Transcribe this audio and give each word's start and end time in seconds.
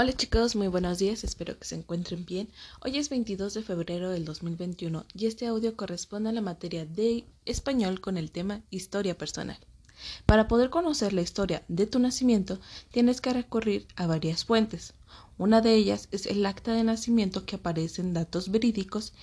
Hola 0.00 0.12
chicos, 0.12 0.54
muy 0.54 0.68
buenos 0.68 1.00
días, 1.00 1.24
espero 1.24 1.58
que 1.58 1.64
se 1.64 1.74
encuentren 1.74 2.24
bien. 2.24 2.48
Hoy 2.84 2.98
es 2.98 3.08
22 3.08 3.52
de 3.52 3.64
febrero 3.64 4.10
del 4.10 4.24
2021 4.24 5.04
y 5.12 5.26
este 5.26 5.48
audio 5.48 5.74
corresponde 5.74 6.28
a 6.28 6.32
la 6.32 6.40
materia 6.40 6.86
de 6.86 7.24
español 7.46 8.00
con 8.00 8.16
el 8.16 8.30
tema 8.30 8.60
historia 8.70 9.18
personal. 9.18 9.58
Para 10.24 10.46
poder 10.46 10.70
conocer 10.70 11.12
la 11.12 11.22
historia 11.22 11.64
de 11.66 11.88
tu 11.88 11.98
nacimiento, 11.98 12.60
tienes 12.92 13.20
que 13.20 13.32
recurrir 13.32 13.88
a 13.96 14.06
varias 14.06 14.44
fuentes. 14.44 14.94
Una 15.36 15.62
de 15.62 15.74
ellas 15.74 16.06
es 16.12 16.26
el 16.26 16.46
acta 16.46 16.74
de 16.74 16.84
nacimiento 16.84 17.44
que 17.44 17.56
aparece 17.56 18.00
en 18.00 18.14
datos 18.14 18.52
verídicos 18.52 19.14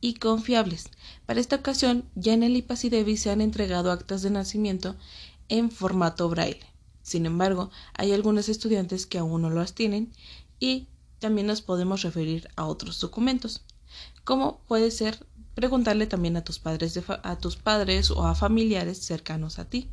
y 0.00 0.14
confiables. 0.14 0.88
Para 1.26 1.38
esta 1.38 1.54
ocasión, 1.54 2.02
ya 2.16 2.32
en 2.32 2.42
el 2.42 2.56
IPACIDEVI 2.56 3.16
se 3.16 3.30
han 3.30 3.42
entregado 3.42 3.92
actas 3.92 4.22
de 4.22 4.30
nacimiento 4.30 4.96
en 5.48 5.70
formato 5.70 6.28
braille. 6.28 6.66
Sin 7.06 7.24
embargo, 7.24 7.70
hay 7.94 8.10
algunos 8.10 8.48
estudiantes 8.48 9.06
que 9.06 9.18
aún 9.18 9.42
no 9.42 9.50
las 9.50 9.74
tienen 9.74 10.12
y 10.58 10.88
también 11.20 11.46
nos 11.46 11.62
podemos 11.62 12.02
referir 12.02 12.48
a 12.56 12.64
otros 12.64 12.98
documentos, 12.98 13.62
como 14.24 14.58
puede 14.66 14.90
ser 14.90 15.24
preguntarle 15.54 16.08
también 16.08 16.36
a 16.36 16.42
tus 16.42 16.58
padres, 16.58 17.00
a 17.22 17.38
tus 17.38 17.54
padres 17.54 18.10
o 18.10 18.26
a 18.26 18.34
familiares 18.34 18.98
cercanos 18.98 19.60
a 19.60 19.66
ti. 19.66 19.88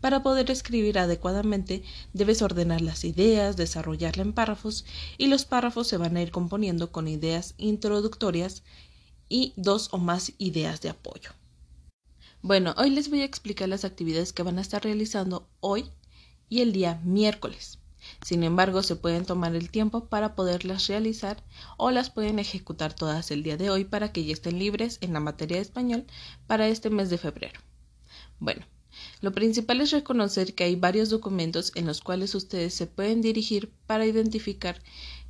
Para 0.00 0.24
poder 0.24 0.50
escribir 0.50 0.98
adecuadamente 0.98 1.84
debes 2.12 2.42
ordenar 2.42 2.80
las 2.80 3.04
ideas, 3.04 3.56
desarrollarla 3.56 4.24
en 4.24 4.32
párrafos 4.32 4.84
y 5.16 5.28
los 5.28 5.44
párrafos 5.44 5.86
se 5.86 5.96
van 5.96 6.16
a 6.16 6.22
ir 6.22 6.32
componiendo 6.32 6.90
con 6.90 7.06
ideas 7.06 7.54
introductorias 7.56 8.64
y 9.28 9.52
dos 9.54 9.90
o 9.92 9.98
más 9.98 10.32
ideas 10.38 10.80
de 10.80 10.88
apoyo. 10.88 11.30
Bueno, 12.42 12.74
hoy 12.78 12.90
les 12.90 13.10
voy 13.10 13.20
a 13.20 13.26
explicar 13.26 13.68
las 13.68 13.84
actividades 13.84 14.32
que 14.32 14.42
van 14.42 14.58
a 14.58 14.62
estar 14.62 14.82
realizando 14.82 15.48
hoy 15.60 15.92
y 16.48 16.60
el 16.60 16.72
día 16.72 17.00
miércoles. 17.04 17.78
Sin 18.24 18.42
embargo, 18.42 18.82
se 18.82 18.96
pueden 18.96 19.24
tomar 19.24 19.54
el 19.54 19.70
tiempo 19.70 20.06
para 20.06 20.34
poderlas 20.34 20.86
realizar 20.86 21.42
o 21.76 21.90
las 21.90 22.10
pueden 22.10 22.38
ejecutar 22.38 22.94
todas 22.94 23.30
el 23.30 23.42
día 23.42 23.56
de 23.56 23.70
hoy 23.70 23.84
para 23.84 24.12
que 24.12 24.24
ya 24.24 24.32
estén 24.32 24.58
libres 24.58 24.98
en 25.00 25.12
la 25.12 25.20
materia 25.20 25.56
de 25.56 25.62
español 25.62 26.06
para 26.46 26.68
este 26.68 26.90
mes 26.90 27.10
de 27.10 27.18
febrero. 27.18 27.60
Bueno, 28.38 28.64
lo 29.20 29.32
principal 29.32 29.80
es 29.80 29.90
reconocer 29.90 30.54
que 30.54 30.64
hay 30.64 30.76
varios 30.76 31.10
documentos 31.10 31.72
en 31.74 31.86
los 31.86 32.00
cuales 32.00 32.34
ustedes 32.34 32.74
se 32.74 32.86
pueden 32.86 33.20
dirigir 33.20 33.72
para 33.86 34.06
identificar 34.06 34.80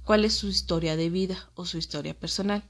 cuál 0.04 0.24
es 0.24 0.34
su 0.34 0.48
historia 0.48 0.96
de 0.96 1.10
vida 1.10 1.50
o 1.54 1.66
su 1.66 1.78
historia 1.78 2.18
personal. 2.18 2.62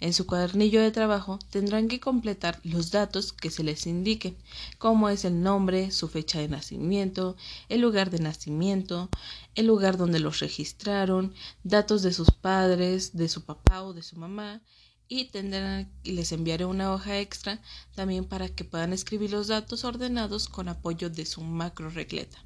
En 0.00 0.12
su 0.12 0.26
cuadernillo 0.26 0.80
de 0.80 0.90
trabajo 0.90 1.38
tendrán 1.50 1.88
que 1.88 2.00
completar 2.00 2.60
los 2.64 2.90
datos 2.90 3.32
que 3.32 3.50
se 3.50 3.62
les 3.62 3.86
indiquen, 3.86 4.36
como 4.78 5.08
es 5.08 5.24
el 5.24 5.42
nombre, 5.42 5.90
su 5.90 6.08
fecha 6.08 6.40
de 6.40 6.48
nacimiento, 6.48 7.36
el 7.68 7.80
lugar 7.80 8.10
de 8.10 8.18
nacimiento, 8.18 9.08
el 9.54 9.66
lugar 9.66 9.96
donde 9.96 10.20
los 10.20 10.40
registraron, 10.40 11.34
datos 11.64 12.02
de 12.02 12.12
sus 12.12 12.30
padres, 12.30 13.16
de 13.16 13.28
su 13.28 13.44
papá 13.44 13.82
o 13.82 13.92
de 13.92 14.02
su 14.02 14.16
mamá, 14.16 14.62
y 15.08 15.26
tendrán 15.26 15.90
y 16.02 16.12
les 16.12 16.32
enviaré 16.32 16.64
una 16.66 16.92
hoja 16.92 17.18
extra 17.18 17.62
también 17.94 18.24
para 18.26 18.48
que 18.48 18.64
puedan 18.64 18.92
escribir 18.92 19.30
los 19.30 19.48
datos 19.48 19.84
ordenados 19.84 20.48
con 20.48 20.68
apoyo 20.68 21.08
de 21.08 21.24
su 21.24 21.40
macro 21.40 21.88
regleta. 21.88 22.44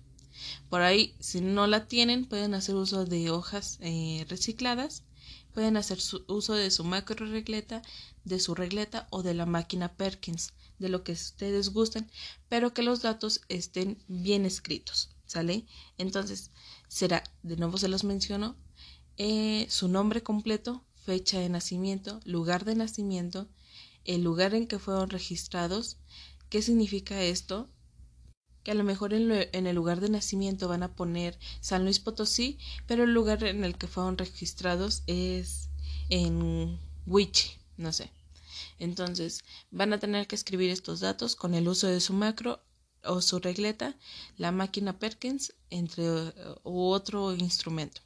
Por 0.69 0.81
ahí, 0.81 1.15
si 1.19 1.41
no 1.41 1.67
la 1.67 1.87
tienen, 1.87 2.25
pueden 2.25 2.55
hacer 2.55 2.75
uso 2.75 3.05
de 3.05 3.31
hojas 3.31 3.79
eh, 3.81 4.25
recicladas 4.29 5.05
Pueden 5.53 5.77
hacer 5.77 5.98
uso 6.28 6.55
de 6.55 6.70
su 6.70 6.84
macro 6.84 7.27
regleta, 7.27 7.83
de 8.25 8.41
su 8.41 8.55
regleta 8.55 9.06
o 9.11 9.22
de 9.22 9.34
la 9.34 9.47
máquina 9.47 9.95
Perkins, 9.95 10.53
de 10.78 10.89
lo 10.89 11.05
que 11.05 11.12
ustedes 11.12 11.70
gusten, 11.70 12.11
pero 12.48 12.72
que 12.72 12.83
los 12.83 13.03
datos 13.03 13.42
estén 13.48 14.03
bien 14.08 14.47
escritos, 14.47 15.11
¿sale? 15.27 15.67
Entonces, 15.98 16.50
será, 16.89 17.23
de 17.42 17.56
nuevo 17.56 17.78
se 17.78 17.89
los 17.89 18.05
menciono, 18.05 18.56
eh, 19.19 19.67
su 19.69 19.89
nombre 19.89 20.23
completo, 20.23 20.84
fecha 21.05 21.39
de 21.39 21.48
nacimiento, 21.48 22.20
lugar 22.25 22.64
de 22.64 22.75
nacimiento, 22.75 23.48
el 24.05 24.23
lugar 24.23 24.55
en 24.55 24.67
que 24.67 24.78
fueron 24.78 25.11
registrados, 25.11 25.98
¿qué 26.48 26.62
significa 26.62 27.23
esto? 27.23 27.68
Que 28.62 28.70
a 28.70 28.74
lo 28.74 28.84
mejor 28.84 29.14
en, 29.14 29.67
el 29.67 29.74
lugar 29.74 30.00
de 30.00 30.08
nacimiento 30.08 30.68
van 30.68 30.83
a 30.83 30.95
poner 30.95 31.39
San 31.61 31.84
Luis 31.84 31.98
Potosí, 32.00 32.58
pero 32.86 33.05
el 33.05 33.12
lugar 33.12 33.45
en 33.45 33.64
el 33.64 33.77
que 33.77 33.86
fueron 33.86 34.18
registrados 34.18 35.02
es 35.06 35.68
en 36.08 36.78
Wichi, 37.06 37.50
no 37.77 37.92
sé. 37.92 38.11
Entonces, 38.78 39.45
van 39.70 39.92
a 39.92 39.98
tener 39.98 40.27
que 40.27 40.36
escribir 40.36 40.70
estos 40.70 41.00
datos 41.00 41.36
con 41.36 41.55
el 41.55 41.68
uso 41.68 41.86
de 41.86 42.00
su 42.00 42.12
macro 42.12 42.61
o 43.05 43.20
su 43.20 43.39
regleta, 43.39 43.96
la 44.36 44.52
máquina 44.52 44.98
Perkins, 44.98 45.55
entre 45.70 46.05
u 46.62 46.89
otro 46.90 47.34
instrumento. 47.34 48.00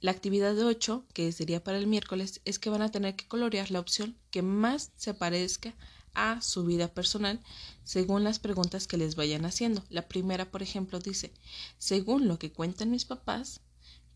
La 0.00 0.10
actividad 0.10 0.54
de 0.54 0.64
8, 0.64 1.04
que 1.14 1.30
sería 1.30 1.62
para 1.62 1.78
el 1.78 1.86
miércoles, 1.86 2.40
es 2.44 2.58
que 2.58 2.70
van 2.70 2.82
a 2.82 2.90
tener 2.90 3.14
que 3.14 3.28
colorear 3.28 3.70
la 3.70 3.78
opción 3.78 4.16
que 4.30 4.42
más 4.42 4.90
se 4.96 5.14
parezca 5.14 5.74
a 6.14 6.40
su 6.40 6.64
vida 6.64 6.88
personal 6.88 7.40
según 7.84 8.24
las 8.24 8.38
preguntas 8.38 8.86
que 8.86 8.96
les 8.96 9.16
vayan 9.16 9.44
haciendo. 9.44 9.82
La 9.88 10.08
primera, 10.08 10.50
por 10.50 10.62
ejemplo, 10.62 10.98
dice, 10.98 11.32
según 11.78 12.28
lo 12.28 12.38
que 12.38 12.52
cuentan 12.52 12.90
mis 12.90 13.04
papás, 13.04 13.60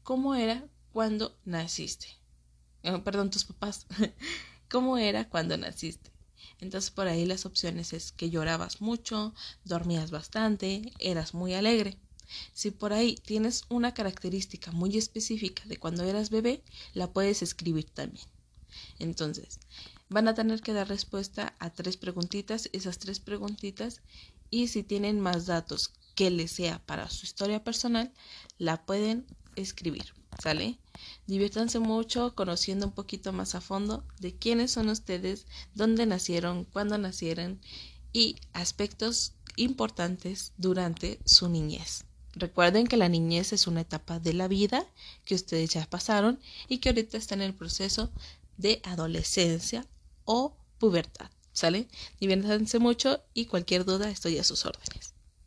¿cómo 0.02 0.34
era 0.34 0.66
cuando 0.92 1.36
naciste? 1.44 2.08
Oh, 2.84 3.02
perdón, 3.02 3.30
tus 3.30 3.44
papás. 3.44 3.86
¿Cómo 4.70 4.98
era 4.98 5.28
cuando 5.28 5.56
naciste? 5.56 6.10
Entonces 6.60 6.90
por 6.90 7.06
ahí 7.06 7.26
las 7.26 7.46
opciones 7.46 7.92
es 7.92 8.12
que 8.12 8.30
llorabas 8.30 8.80
mucho, 8.80 9.34
dormías 9.64 10.10
bastante, 10.10 10.92
eras 10.98 11.34
muy 11.34 11.54
alegre. 11.54 11.98
Si 12.52 12.70
por 12.70 12.92
ahí 12.92 13.16
tienes 13.16 13.62
una 13.68 13.94
característica 13.94 14.72
muy 14.72 14.96
específica 14.96 15.62
de 15.66 15.76
cuando 15.76 16.04
eras 16.04 16.30
bebé, 16.30 16.62
la 16.94 17.12
puedes 17.12 17.42
escribir 17.42 17.90
también. 17.90 18.26
Entonces, 18.98 19.60
van 20.08 20.28
a 20.28 20.34
tener 20.34 20.60
que 20.60 20.72
dar 20.72 20.88
respuesta 20.88 21.54
a 21.58 21.70
tres 21.70 21.96
preguntitas, 21.96 22.68
esas 22.72 22.98
tres 22.98 23.20
preguntitas, 23.20 24.00
y 24.50 24.68
si 24.68 24.82
tienen 24.82 25.20
más 25.20 25.46
datos 25.46 25.92
que 26.14 26.30
les 26.30 26.50
sea 26.50 26.78
para 26.86 27.10
su 27.10 27.26
historia 27.26 27.62
personal, 27.62 28.12
la 28.58 28.84
pueden 28.86 29.26
escribir, 29.56 30.14
¿sale? 30.42 30.78
Diviértanse 31.26 31.78
mucho 31.78 32.34
conociendo 32.34 32.86
un 32.86 32.92
poquito 32.92 33.32
más 33.32 33.54
a 33.54 33.60
fondo 33.60 34.04
de 34.18 34.34
quiénes 34.34 34.70
son 34.70 34.88
ustedes, 34.88 35.46
dónde 35.74 36.06
nacieron, 36.06 36.64
cuándo 36.64 36.96
nacieron 36.98 37.60
y 38.12 38.36
aspectos 38.52 39.34
importantes 39.56 40.52
durante 40.56 41.20
su 41.24 41.48
niñez. 41.48 42.04
Recuerden 42.34 42.86
que 42.86 42.98
la 42.98 43.08
niñez 43.08 43.52
es 43.52 43.66
una 43.66 43.80
etapa 43.80 44.20
de 44.20 44.34
la 44.34 44.46
vida 44.46 44.86
que 45.24 45.34
ustedes 45.34 45.70
ya 45.70 45.86
pasaron 45.86 46.38
y 46.68 46.78
que 46.78 46.90
ahorita 46.90 47.16
están 47.16 47.40
en 47.40 47.48
el 47.48 47.54
proceso 47.54 48.10
de 48.56 48.80
adolescencia 48.84 49.86
o 50.24 50.56
pubertad. 50.78 51.30
¿Sale? 51.52 51.88
Diviértanse 52.20 52.78
mucho 52.78 53.22
y 53.32 53.46
cualquier 53.46 53.84
duda 53.84 54.10
estoy 54.10 54.38
a 54.38 54.44
sus 54.44 54.66
órdenes. 54.66 55.15